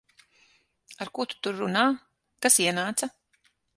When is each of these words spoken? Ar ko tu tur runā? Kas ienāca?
Ar 1.03 1.11
ko 1.17 1.25
tu 1.33 1.37
tur 1.47 1.55
runā? 1.59 1.83
Kas 2.47 2.59
ienāca? 2.65 3.11